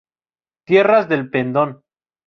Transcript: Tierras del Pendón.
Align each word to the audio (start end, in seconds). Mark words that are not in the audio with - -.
Tierras 0.65 1.07
del 1.09 1.29
Pendón. 1.29 1.83